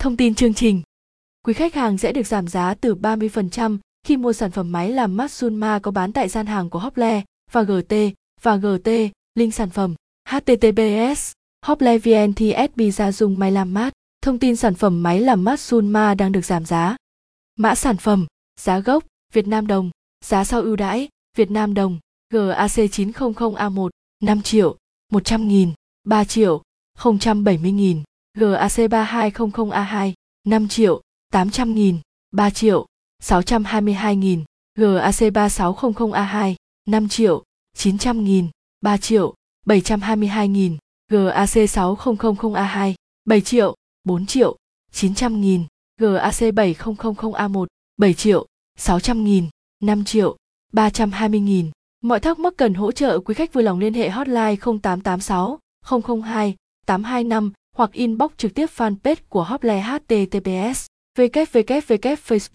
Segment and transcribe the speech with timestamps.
[0.00, 0.82] Thông tin chương trình.
[1.44, 5.16] Quý khách hàng sẽ được giảm giá từ 30% khi mua sản phẩm máy làm
[5.16, 7.94] mát Sunma có bán tại gian hàng của Hople và GT
[8.42, 8.90] và GT,
[9.34, 9.94] link sản phẩm.
[10.28, 11.32] Https
[11.66, 13.92] Hople VNTSB gia dùng máy làm mát.
[14.22, 16.96] Thông tin sản phẩm máy làm mát Sunma đang được giảm giá.
[17.56, 18.26] Mã sản phẩm,
[18.60, 19.90] giá gốc, Việt Nam đồng,
[20.24, 21.98] giá sau ưu đãi, Việt Nam đồng,
[22.32, 23.88] GAC 900A1,
[24.22, 24.76] 5 triệu,
[25.12, 25.72] 100 nghìn,
[26.04, 26.62] 3 triệu,
[27.44, 28.02] 070 nghìn,
[28.40, 30.12] GAC 3200A2,
[30.44, 31.00] 5 triệu,
[31.32, 31.98] 800 nghìn,
[32.32, 32.86] 3 triệu,
[33.22, 34.44] 622 nghìn,
[34.78, 36.54] GAC 3600A2,
[36.86, 37.44] 5 triệu,
[37.76, 38.48] 900 nghìn,
[38.80, 39.34] 3 triệu,
[39.66, 40.76] 722 nghìn,
[41.10, 43.74] GAC 6000A2, 7 triệu,
[44.04, 44.56] 4 triệu,
[44.92, 45.64] 900 nghìn,
[46.00, 47.66] GAC 7000A1,
[47.96, 48.46] 7 triệu,
[48.78, 49.48] 600 nghìn,
[49.82, 50.36] 5 triệu,
[50.72, 51.70] 320 nghìn.
[52.00, 56.54] Mọi thắc mắc cần hỗ trợ quý khách vui lòng liên hệ hotline 0886 002
[56.86, 60.86] 825 hoặc inbox trực tiếp fanpage của Hople https
[61.18, 62.48] www facebook